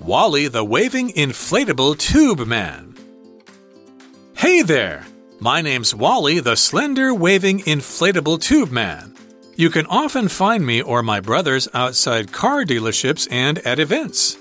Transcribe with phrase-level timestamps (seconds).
[0.00, 2.94] Wally the Waving Inflatable Tube Man.
[4.34, 5.06] Hey there!
[5.40, 9.14] My name's Wally the Slender Waving Inflatable Tube Man.
[9.56, 14.36] You can often find me or my brothers outside car dealerships and at events.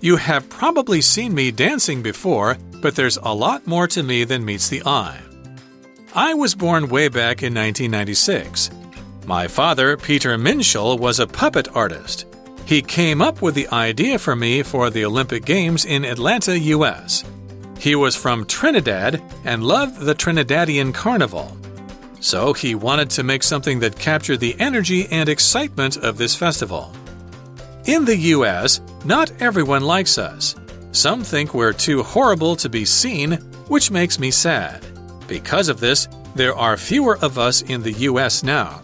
[0.00, 4.44] You have probably seen me dancing before, but there's a lot more to me than
[4.44, 5.20] meets the eye.
[6.14, 8.70] I was born way back in 1996.
[9.26, 12.24] My father, Peter Minshall, was a puppet artist.
[12.66, 17.22] He came up with the idea for me for the Olympic Games in Atlanta, US.
[17.78, 21.56] He was from Trinidad and loved the Trinidadian Carnival.
[22.18, 26.92] So he wanted to make something that captured the energy and excitement of this festival.
[27.84, 30.56] In the US, not everyone likes us.
[30.90, 33.34] Some think we're too horrible to be seen,
[33.68, 34.84] which makes me sad.
[35.28, 38.82] Because of this, there are fewer of us in the US now.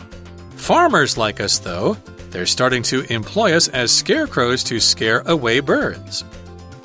[0.54, 1.96] Farmers like us, though.
[2.32, 6.24] They're starting to employ us as scarecrows to scare away birds.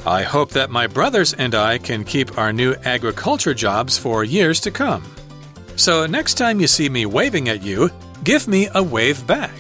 [0.06, 4.60] I hope that my brothers and I can keep our new agriculture jobs for years
[4.62, 5.06] to come.
[5.78, 7.90] So, next time you see me waving at you,
[8.26, 9.54] give me a wave back.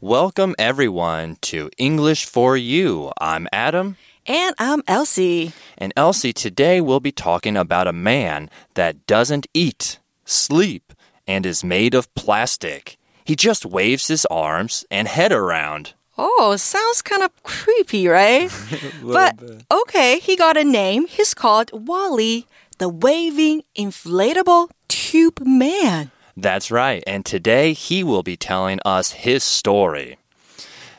[0.00, 3.12] Welcome, everyone, to English for You.
[3.20, 3.96] I'm Adam.
[4.26, 5.52] And I'm Elsie.
[5.78, 10.92] And Elsie, today we'll be talking about a man that doesn't eat, sleep,
[11.26, 12.95] and is made of plastic.
[13.26, 15.94] He just waves his arms and head around.
[16.16, 18.48] Oh, sounds kind of creepy, right?
[19.02, 19.64] but bit.
[19.68, 21.08] okay, he got a name.
[21.08, 22.46] He's called Wally,
[22.78, 26.12] the waving inflatable tube man.
[26.36, 27.02] That's right.
[27.04, 30.18] And today he will be telling us his story.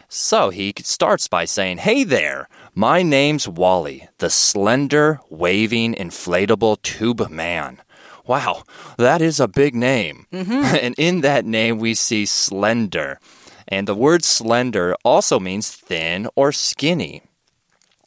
[0.10, 7.30] So he starts by saying, Hey there, my name's Wally, the slender, waving, inflatable tube
[7.30, 7.82] man.
[8.28, 8.64] Wow,
[8.98, 10.28] that is a big name.
[10.32, 13.20] and in that name, we see slender.
[13.68, 17.22] And the word slender also means thin or skinny.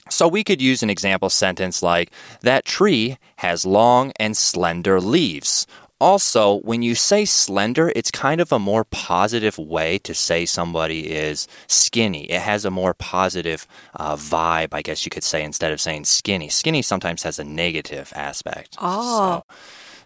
[0.09, 2.11] So we could use an example sentence like,
[2.43, 5.67] That tree has long and slender leaves.
[6.01, 11.11] Also, when you say slender, it's kind of a more positive way to say somebody
[11.11, 12.25] is skinny.
[12.31, 16.07] It has a more positive uh, vibe, I guess you could say, instead of saying
[16.07, 16.49] skinny.
[16.49, 18.79] Skinny sometimes has a negative aspect.
[18.81, 19.43] Oh.
[19.47, 19.55] So,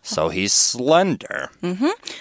[0.03, 1.49] so he's slender.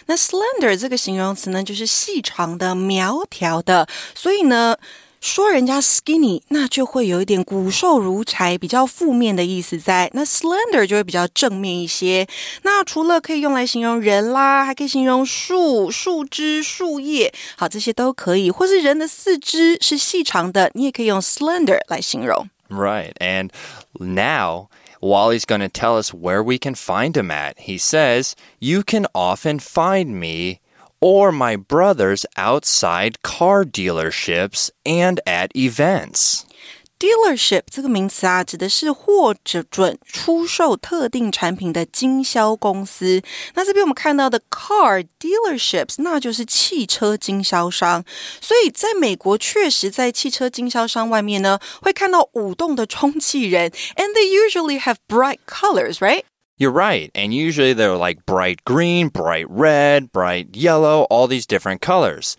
[0.06, 4.76] 那 slender 这个形容词呢，就是细长的、苗条的，所以呢。
[5.20, 10.08] 说人家 skinny，那就会有一点骨瘦如柴，比较负面的意思在。
[10.14, 12.24] 那 slender 就会比较正面一些。
[12.62, 18.48] 那除了可以用来形容人啦，还可以形容树、树枝、树叶，好，这些都可以。
[18.48, 22.48] 或是人的四肢是细长的，你也可以用 slender 来形容。
[22.68, 23.14] Right.
[23.14, 23.50] And
[23.98, 24.68] now
[25.03, 27.59] Wally's going to tell us where we can find him at.
[27.59, 30.61] He says, You can often find me
[31.01, 36.45] or my brothers outside car dealerships and at events.
[37.03, 43.21] Dealership 这个名词啊，指的是或者准出售特定产品的经销公司。
[43.55, 48.05] 那这边我们看到的 car dealerships，那就是汽车经销商。
[48.39, 56.23] 所以在美国，确实在汽车经销商外面呢，会看到舞动的充气人，and they usually have bright colors, right?
[56.57, 57.11] You're right.
[57.11, 62.35] And usually they're like bright green, bright red, bright yellow, all these different colors.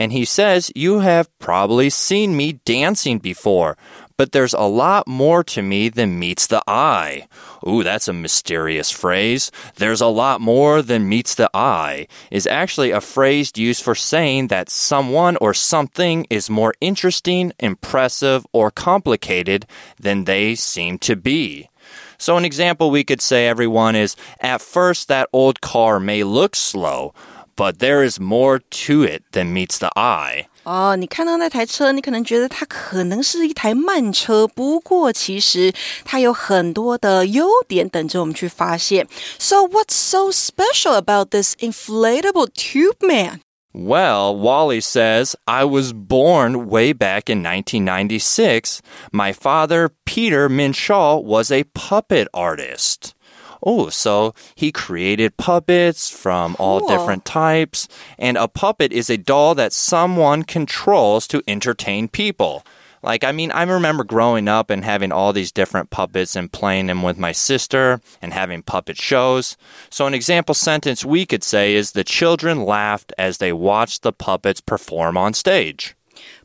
[0.00, 3.76] And he says, You have probably seen me dancing before,
[4.16, 7.28] but there's a lot more to me than meets the eye.
[7.68, 9.52] Ooh, that's a mysterious phrase.
[9.76, 14.48] There's a lot more than meets the eye is actually a phrase used for saying
[14.48, 19.66] that someone or something is more interesting, impressive, or complicated
[19.98, 21.68] than they seem to be.
[22.16, 26.56] So, an example we could say, everyone, is at first that old car may look
[26.56, 27.12] slow,
[27.60, 30.46] but there is more to it than meets the eye.
[30.64, 35.70] 哦，你看到那台车，你可能觉得它可能是一台慢车，不过其实
[36.02, 39.06] 它有很多的优点等着我们去发现。
[39.38, 43.40] So what's so special about this inflatable tube man?
[43.72, 48.80] Well, Wally says, I was born way back in 1996.
[49.12, 53.14] My father, Peter Minshall, was a puppet artist.
[53.62, 56.88] Oh, so he created puppets from all Cool.
[56.88, 57.88] different types.
[58.18, 62.64] And a puppet is a doll that someone controls to entertain people.
[63.02, 66.86] Like, I mean, I remember growing up and having all these different puppets and playing
[66.86, 69.56] them with my sister and having puppet shows.
[69.88, 74.12] So, an example sentence we could say is the children laughed as they watched the
[74.12, 75.94] puppets perform on stage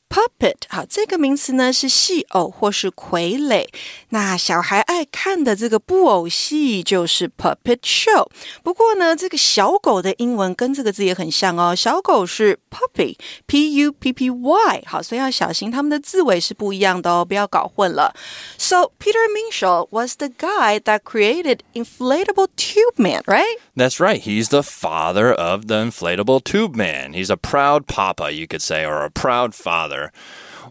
[0.09, 3.69] puppet，好，这个名词呢是戏偶或是傀儡。
[4.09, 8.29] 那小孩爱看的这个布偶戏就是 puppet show。
[8.65, 18.13] 不过呢，这个小狗的英文跟这个字也很像哦，小狗是 puppy，p u p p y，好，所以要小心它们的字尾是不一样的哦，不要搞混了。
[18.59, 23.59] So Peter Minshall was the guy that created inflatable tube man, right?
[23.77, 24.21] That's right.
[24.21, 27.13] He's the father of the inflatable tube man.
[27.13, 29.94] He's a proud papa, you could say, or a proud father.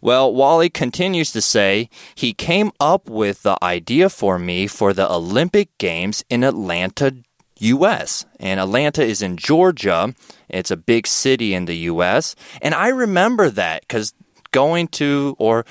[0.01, 5.11] Well, Wally continues to say he came up with the idea for me for the
[5.11, 7.17] Olympic Games in Atlanta,
[7.59, 8.27] US.
[8.39, 10.15] And Atlanta is in Georgia.
[10.49, 12.35] It's a big city in the US.
[12.61, 14.13] And I remember that because
[14.51, 15.65] going to or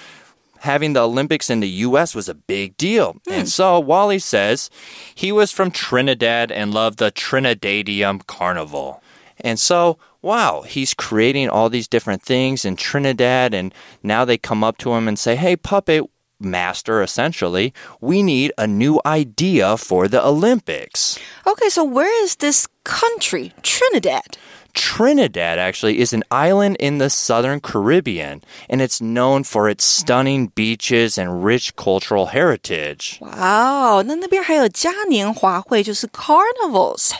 [0.60, 3.18] having the Olympics in the US was a big deal.
[3.28, 3.34] Hmm.
[3.34, 4.70] And so Wally says
[5.14, 9.02] he was from Trinidad and loved the Trinidadian Carnival.
[9.40, 13.55] And so, wow, he's creating all these different things in Trinidad.
[13.55, 13.73] And
[14.03, 16.05] now they come up to him and say, hey, puppet
[16.41, 21.19] master, essentially, we need a new idea for the Olympics.
[21.47, 24.39] Okay, so where is this country, Trinidad?
[24.73, 30.53] Trinidad actually is an island in the southern Caribbean, and it's known for its stunning
[30.55, 33.19] beaches and rich cultural heritage.
[33.21, 37.11] 哇哦，那那边还有嘉年华会，就是 carnivals。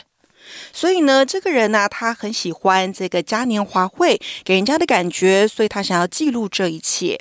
[0.73, 7.19] 所以呢，这个人呢、他很喜欢这个嘉年华会给人家的感觉，所以他想要记录这一切。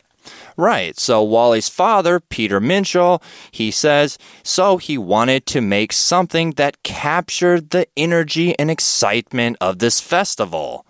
[0.57, 0.99] Right.
[0.99, 7.71] So Wally's father, Peter Minshall, he says, so he wanted to make something that captured
[7.71, 10.85] the energy and excitement of this festival.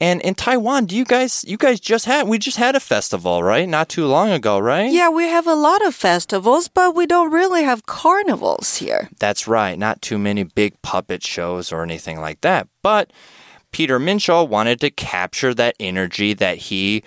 [0.00, 3.42] And in Taiwan, do you guys you guys just had we just had a festival,
[3.42, 3.68] right?
[3.68, 4.90] Not too long ago, right?
[4.90, 9.08] Yeah, we have a lot of festivals, but we don't really have carnivals here.
[9.18, 9.76] That's right.
[9.76, 12.68] Not too many big puppet shows or anything like that.
[12.82, 13.12] But
[13.72, 17.02] Peter Minshall wanted to capture that energy that he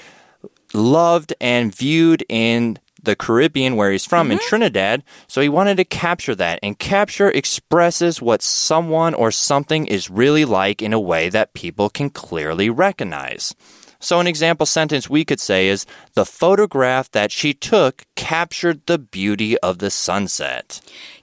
[0.73, 4.47] loved and viewed in the Caribbean where he's from in mm-hmm.
[4.47, 5.03] Trinidad.
[5.27, 6.59] So he wanted to capture that.
[6.61, 11.89] And capture expresses what someone or something is really like in a way that people
[11.89, 13.55] can clearly recognize.
[14.03, 18.97] So, an example sentence we could say is The photograph that she took captured the
[18.97, 20.81] beauty of the sunset.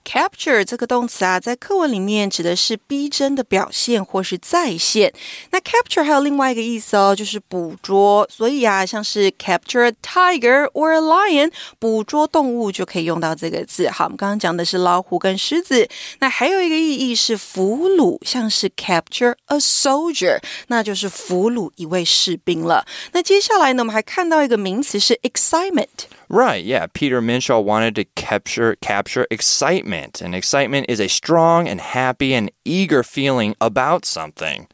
[0.08, 5.12] Capture 这个动词啊，在课文里面指的是逼真的表现或是再现。
[5.50, 8.26] 那 capture 还有另外一个意思哦，就是捕捉。
[8.31, 13.90] 所以啊，像是 capture a tiger or a lion，捕捉动物就可以用到这个字。
[13.90, 15.87] 好，我们刚刚讲的是老虎跟狮子。
[16.20, 20.38] 那还有一个意义是俘虏，像是 capture a soldier，
[20.69, 22.87] 那就是俘虏一位士兵了。
[23.12, 25.87] 那接下来呢，我们还看到一个名词是 excitement。
[26.28, 26.86] Right, yeah.
[26.92, 30.20] Peter Minshall wanted to capture capture excitement.
[30.20, 34.69] And excitement is a strong and happy and eager feeling about something.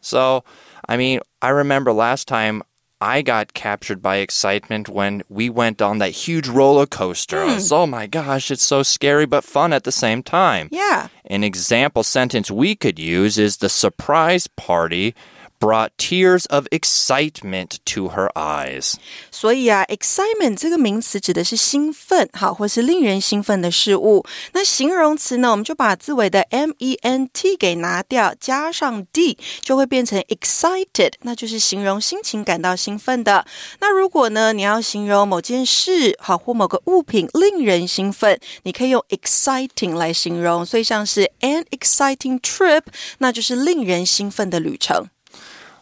[0.00, 0.44] So,
[0.88, 2.62] I mean, I remember last time
[3.00, 7.42] I got captured by excitement when we went on that huge roller coaster.
[7.42, 7.54] I hmm.
[7.54, 10.68] was, oh my gosh, it's so scary but fun at the same time.
[10.70, 11.08] Yeah.
[11.24, 15.16] An example sentence we could use is the surprise party
[15.61, 18.93] brought tears of excitement to her eyes.
[19.31, 24.23] 所以啊，excitement 这个名词指的是兴奋，好，或是令人兴奋的事物。
[24.53, 33.45] 那形容词呢，我们就把字尾的 m e n t 给拿掉，加上 d 就会变成 excited，那就是形容心情感到兴奋的。
[33.79, 40.65] 那如果呢，你要形容某件事，好或某个物品令人兴奋，你可以用 exciting 来形容。
[40.65, 42.83] 所以像是 an exciting trip，
[43.17, 45.07] 那就是令人兴奋的旅程。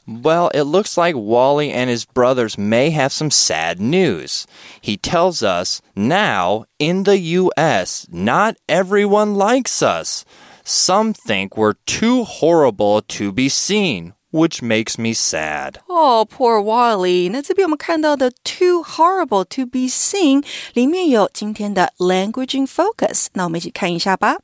[0.10, 4.46] Well, it looks like Wally and his brothers may have some sad news.
[4.80, 10.24] He tells us now in the US, not everyone likes us.
[10.64, 15.80] Some think we're too horrible to be seen, which makes me sad.
[15.88, 17.32] 哦、p o o r Wally。
[17.32, 24.38] 那这边我们看到的 "too horrible to be seen" 里面有今天的 language in focus，那我们一起看一下吧。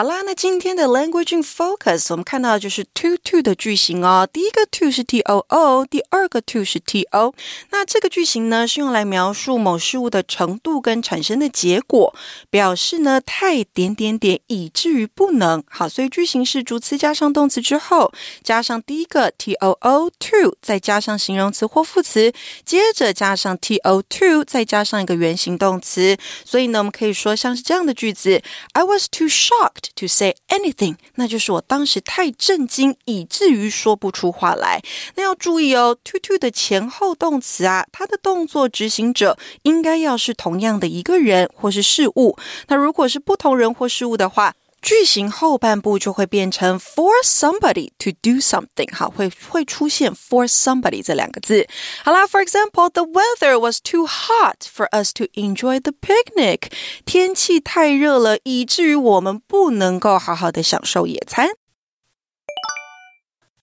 [0.00, 4.26] 好啦，那今天的 language in focus，我们看到的就是 to to 的句型哦。
[4.32, 7.34] 第一个 to 是 t o o，第二个 to 是 t o。
[7.68, 12.14] 那这个句型呢，是用来描述某事物的程度跟产生的结果，
[12.48, 15.62] 表示呢太点点点以至于不能。
[15.68, 18.10] 好，所以句型是主词加上动词之后，
[18.42, 22.32] 加上第一个 t o o to，再加上形容词或副词，
[22.64, 26.16] 接着加上 t o to，再加上一个原形动词。
[26.46, 28.40] 所以呢，我们可以说像是这样的句子
[28.72, 34.82] ：I was too shocked to say anything，那就是我当时太震惊，以至于说不出话来。
[35.16, 42.36] 那要注意哦，to to 的前后动词啊，它的动作执行者应该要是同样的一个人或是事物。
[42.68, 51.67] 那如果是不同人或事物的话，句型后半部就会变成 for somebody to do something，好，会会出现 for somebody 这两个字。
[52.03, 56.71] 好啦，For example，the weather was too hot for us to enjoy the picnic。
[57.03, 61.49] 天气太热了，以至于我们不能够好好的享受野餐。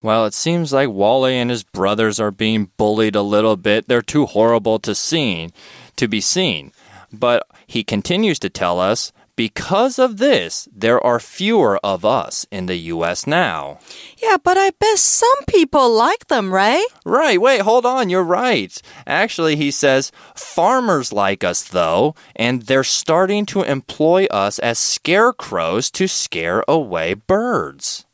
[0.00, 3.86] Well, it seems like Wally and his brothers are being bullied a little bit.
[3.86, 5.50] They're too horrible to seen
[5.94, 6.72] to be seen.
[7.12, 12.65] But he continues to tell us because of this, there are fewer of us in
[12.65, 13.79] the US now.
[14.17, 16.87] Yeah, but I bet some people like them, right?
[17.05, 18.81] Right, wait, hold on, you're right.
[19.05, 25.91] Actually, he says farmers like us though, and they're starting to employ us as scarecrows
[25.91, 28.06] to scare away birds.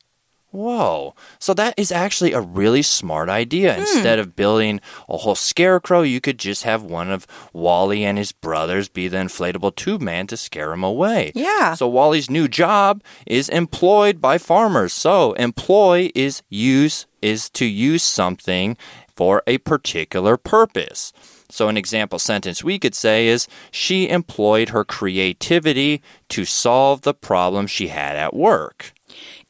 [0.54, 1.16] Whoa.
[1.40, 3.74] So that is actually a really smart idea.
[3.74, 3.82] Hmm.
[3.82, 4.80] Instead of building
[5.10, 9.18] a whole scarecrow, you could just have one of Wally and his brothers be the
[9.18, 11.32] inflatable tube man to scare him away.
[11.34, 11.74] Yeah.
[11.74, 14.94] So Wally's new job is employed by farmers.
[14.94, 18.78] So employ is use is to use something
[19.16, 21.14] for a particular purpose.
[21.50, 27.14] So an example sentence we could say is she employed her creativity to solve the
[27.14, 28.93] problem she had at work.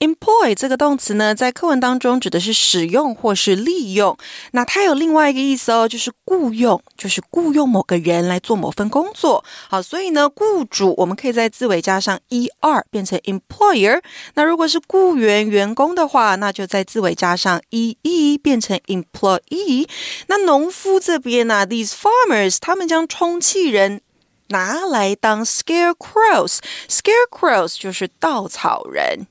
[0.03, 4.17] Employ 这个动词呢，在课文当中指的是使用或是利用。
[4.51, 9.43] 那它有另外一个意思哦，就是雇佣，就是雇佣某个人来做某份工作。
[9.69, 14.01] 好，所以呢，雇主我们可以在字尾加上 er 变成 employer。
[14.33, 19.87] 那如果是雇员、员工的话，那就在字尾加上 ee 变成 employee。
[20.27, 24.01] 那农夫这边呢、t h e s e farmers 他们将充气人。
[24.49, 29.25] 拿来当 scarecrows，scarecrows 就是稻草人。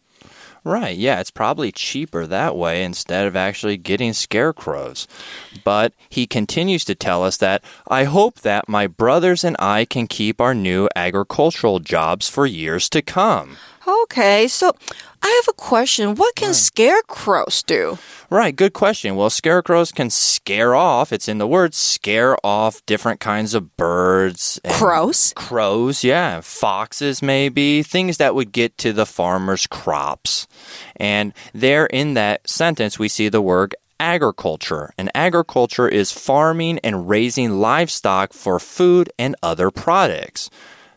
[0.64, 5.09] Right, yeah, it's probably cheaper that way instead of actually getting scarecrows.
[5.64, 10.07] But he continues to tell us that I hope that my brothers and I can
[10.07, 13.57] keep our new agricultural jobs for years to come.
[13.86, 14.72] Okay, so
[15.22, 16.14] I have a question.
[16.14, 17.98] What can scarecrows do?
[18.30, 19.16] Right, good question.
[19.16, 24.60] Well, scarecrows can scare off, it's in the word, scare off different kinds of birds.
[24.64, 25.32] and- Crows?
[25.34, 26.40] Crows, yeah.
[26.40, 27.82] Foxes, maybe.
[27.82, 30.46] Things that would get to the farmer's crops.
[30.96, 34.92] And there in that sentence, we see the word agriculture.
[34.96, 40.50] And agriculture is farming and raising livestock for food and other products.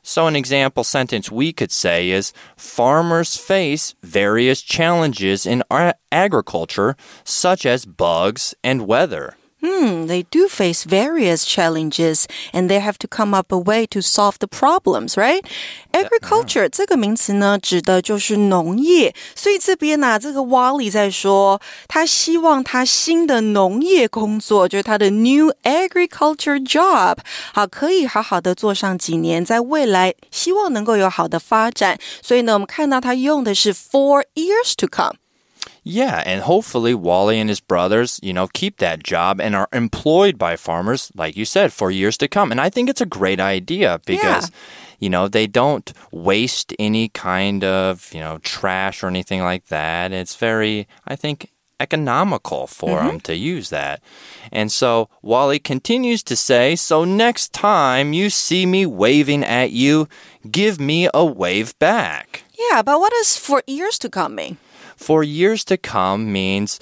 [0.07, 5.63] So, an example sentence we could say is Farmers face various challenges in
[6.11, 9.35] agriculture, such as bugs and weather
[9.65, 14.01] hmm, they do face various challenges and they have to come up a way to
[14.01, 15.43] solve the problems, right?
[15.91, 20.41] Agriculture 这个名词呢，指的就是农业，所以这边呢、啊，这个
[25.09, 27.17] new agriculture job，
[27.53, 31.97] 好，可以好好的做上几年，在未来希望能够有好的发展。
[32.21, 35.15] 所以呢，我们看到他用的是 for years to come。
[35.87, 40.55] Yeah, and hopefully Wally and his brothers, you know, keep that job and are employed by
[40.55, 42.51] farmers, like you said, for years to come.
[42.51, 44.51] And I think it's a great idea because,
[44.97, 50.11] you know, they don't waste any kind of, you know, trash or anything like that.
[50.11, 53.07] It's very, I think, economical for mm-hmm.
[53.07, 54.01] them to use that.
[54.51, 60.07] And so Wally continues to say, So next time you see me waving at you,
[60.49, 62.43] give me a wave back.
[62.57, 64.57] Yeah, but what does for years to come mean?
[64.96, 66.78] For years to come means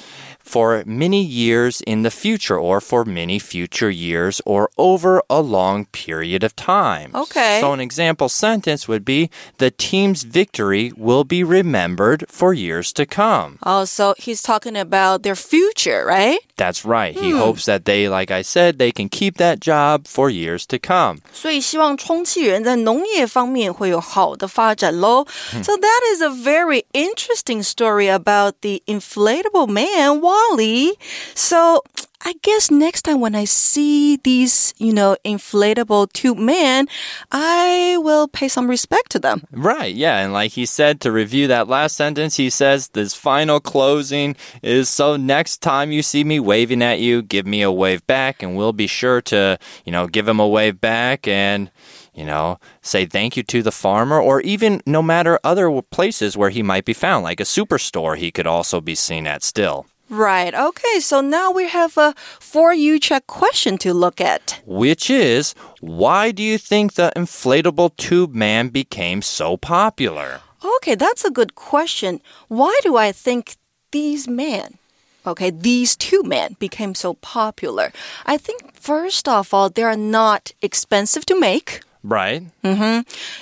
[0.49, 5.85] for many years in the future or for many future years or over a long
[5.93, 7.11] period of time.
[7.15, 7.61] Okay.
[7.61, 13.05] So an example sentence would be the team's victory will be remembered for years to
[13.05, 13.59] come.
[13.63, 16.41] Oh, so he's talking about their future, right?
[16.57, 17.15] That's right.
[17.15, 20.79] He hopes that they like I said they can keep that job for years to
[20.79, 21.21] come.
[21.33, 25.27] 所以希望充气人在农业方面会有好的发展喽。
[25.63, 30.94] So that is a very interesting story about the inflatable man, Wally.
[31.36, 31.82] So
[32.26, 36.88] I guess next time when I see these, you know, inflatable tube men,
[37.32, 39.44] I will pay some respect to them.
[39.52, 40.20] Right, yeah.
[40.20, 44.90] And like he said, to review that last sentence, he says this final closing is
[44.90, 48.56] so next time you see me waving at you, give me a wave back, and
[48.56, 51.70] we'll be sure to, you know, give him a wave back and,
[52.14, 56.50] you know, say thank you to the farmer, or even no matter other places where
[56.50, 59.86] he might be found, like a superstore, he could also be seen at still.
[60.10, 60.54] Right.
[60.54, 61.00] Okay.
[61.00, 64.62] So now we have a for you check question to look at.
[64.66, 70.42] Which is, why do you think the inflatable tube man became so popular?
[70.78, 72.22] Okay, that's a good question.
[72.48, 73.58] Why do I think
[73.92, 74.78] these men,
[75.26, 77.92] okay, these two men became so popular?
[78.26, 82.44] I think, first of all, they're not expensive to make Right?
[82.64, 83.02] Mm-hmm.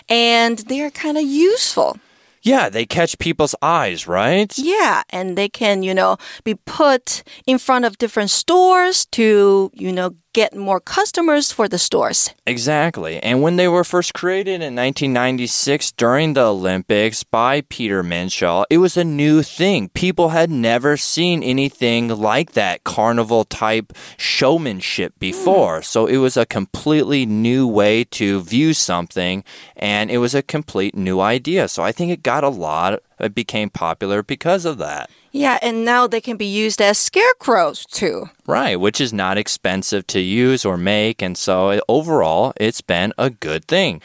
[0.10, 1.98] and they're kind of useful.
[2.44, 4.52] Yeah, they catch people's eyes, right?
[4.58, 9.92] Yeah, and they can, you know, be put in front of different stores to, you
[9.92, 12.34] know, get more customers for the stores.
[12.48, 13.22] Exactly.
[13.22, 18.78] And when they were first created in 1996 during the Olympics by Peter Minshall, it
[18.78, 19.90] was a new thing.
[19.90, 25.82] People had never seen anything like that carnival type showmanship before.
[25.82, 25.86] Mm.
[25.86, 29.44] So it was a completely new way to view something
[29.76, 31.68] and it was a complete new idea.
[31.68, 35.10] So I think it got a lot, it became popular because of that.
[35.32, 38.30] Yeah, and now they can be used as scarecrows too.
[38.46, 41.22] Right, which is not expensive to use or make.
[41.22, 44.02] And so overall, it's been a good thing.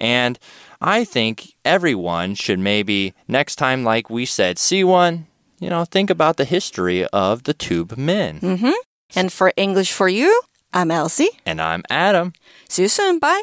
[0.00, 0.38] And
[0.80, 5.26] I think everyone should maybe, next time, like we said, see one,
[5.58, 8.40] you know, think about the history of the tube men.
[8.40, 8.72] Mm-hmm.
[9.14, 10.40] And for English for You,
[10.72, 11.30] I'm Elsie.
[11.44, 12.32] And I'm Adam.
[12.68, 13.18] See you soon.
[13.18, 13.42] Bye.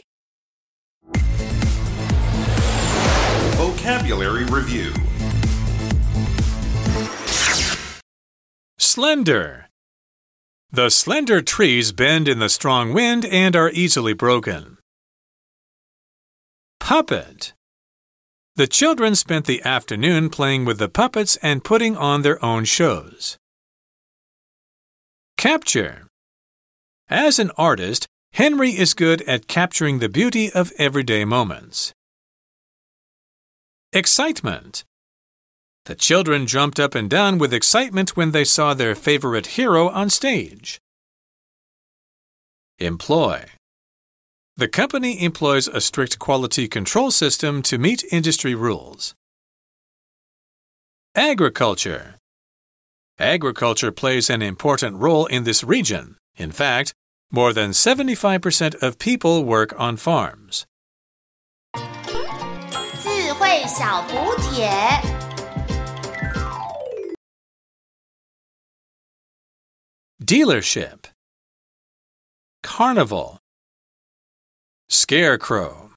[3.57, 4.93] Vocabulary Review
[8.77, 9.65] Slender.
[10.71, 14.77] The slender trees bend in the strong wind and are easily broken.
[16.79, 17.53] Puppet.
[18.55, 23.37] The children spent the afternoon playing with the puppets and putting on their own shows.
[25.35, 26.05] Capture.
[27.09, 31.95] As an artist, Henry is good at capturing the beauty of everyday moments.
[33.93, 34.83] Excitement.
[35.85, 40.09] The children jumped up and down with excitement when they saw their favorite hero on
[40.09, 40.81] stage.
[42.79, 43.45] Employ.
[44.57, 49.15] The company employs a strict quality control system to meet industry rules.
[51.15, 52.15] Agriculture.
[53.17, 56.17] Agriculture plays an important role in this region.
[56.35, 56.93] In fact,
[57.31, 60.65] more than 75% of people work on farms.
[63.46, 64.68] 智慧小补帖。
[70.18, 71.04] Dealership
[72.64, 73.38] Carnival
[74.90, 75.92] Scarecrow